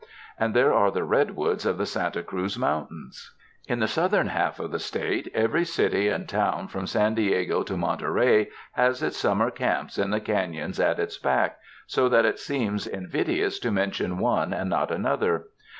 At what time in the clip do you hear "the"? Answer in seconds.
0.89-1.03, 1.77-1.85, 3.81-3.87, 4.71-4.79, 10.09-10.19